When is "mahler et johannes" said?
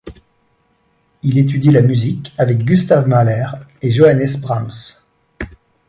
3.07-4.27